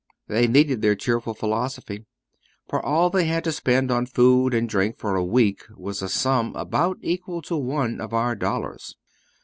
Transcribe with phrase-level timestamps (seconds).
[0.27, 2.07] They needed their cheerful philosophy,
[2.67, 6.09] for all they had to spend on food and drink for a week was a
[6.09, 8.95] sum about equal to one of our dollars.